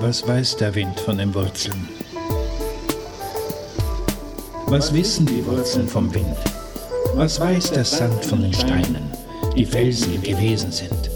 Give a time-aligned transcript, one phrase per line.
[0.00, 1.88] Was weiß der Wind von den Wurzeln?
[4.66, 6.36] Was wissen die Wurzeln vom Wind?
[7.14, 9.10] Was weiß der Sand von den Steinen,
[9.56, 11.10] die Felsen gewesen sind?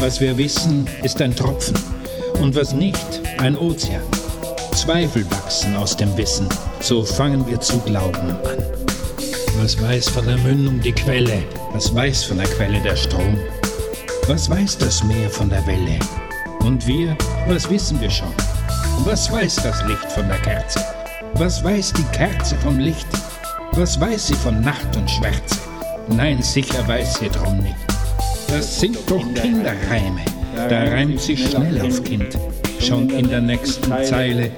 [0.00, 1.76] Was wir wissen, ist ein Tropfen
[2.40, 4.23] und was nicht, ein Ozean.
[4.74, 6.48] Zweifel wachsen aus dem Wissen,
[6.80, 8.38] so fangen wir zu glauben an.
[9.60, 13.38] Was weiß von der Mündung die Quelle, was weiß von der Quelle der Strom?
[14.26, 15.98] Was weiß das Meer von der Welle?
[16.60, 17.16] Und wir,
[17.46, 18.34] was wissen wir schon?
[19.04, 20.80] Was weiß das Licht von der Kerze?
[21.34, 23.06] Was weiß die Kerze vom Licht?
[23.72, 25.60] Was weiß sie von Nacht und Schwärze?
[26.08, 27.76] Nein, sicher weiß sie drum nicht.
[28.48, 30.24] Das sind doch Kinderreime.
[30.68, 32.36] Da reimt sich schnell auf Kind.
[32.84, 34.50] Schon in der nächsten Zeile,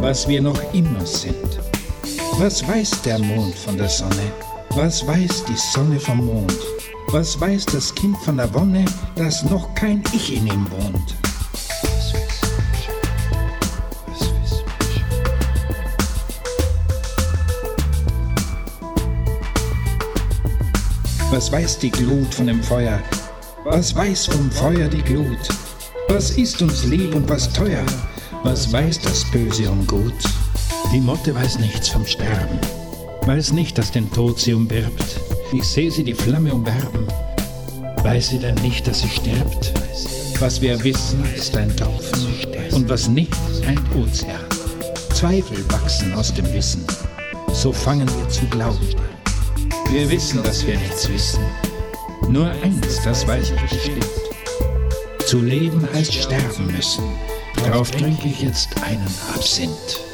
[0.00, 1.58] was wir noch immer sind.
[2.38, 4.30] Was weiß der Mond von der Sonne?
[4.70, 6.56] Was weiß die Sonne vom Mond?
[7.08, 8.84] Was weiß das Kind von der Wonne,
[9.16, 11.16] dass noch kein Ich in ihm wohnt?
[21.32, 23.00] Was weiß die Glut von dem Feuer?
[23.64, 25.48] Was weiß vom Feuer die Glut?
[26.08, 27.84] Was ist uns lieb und was teuer?
[28.42, 30.14] Was weiß das Böse und Gut?
[30.92, 32.58] Die Motte weiß nichts vom Sterben,
[33.26, 35.20] weiß nicht, dass den Tod sie umwirbt.
[35.52, 37.06] Ich sehe sie die Flamme umwerben.
[38.02, 39.74] Weiß sie denn nicht, dass sie stirbt?
[40.40, 42.26] Was wir wissen, ist ein Tropfen
[42.72, 44.40] und was nicht, ein Ozean.
[45.12, 46.84] Zweifel wachsen aus dem Wissen,
[47.52, 48.94] so fangen wir zu glauben.
[49.90, 51.40] Wir wissen, dass wir nichts wissen.
[52.30, 54.27] Nur eins, das weiß ich bestimmt.
[55.28, 57.04] Zu leben heißt sterben müssen.
[57.56, 60.07] Darauf trinke ich jetzt einen Absinth.